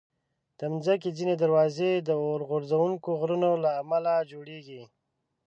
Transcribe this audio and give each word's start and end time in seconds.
د 0.59 0.61
مځکې 0.73 1.09
ځینې 1.17 1.33
دروازې 1.43 1.91
د 2.07 2.09
اورغورځونکو 2.25 3.09
غرونو 3.19 3.49
له 3.63 3.69
امله 3.81 4.11
جوړېږي. 4.31 4.81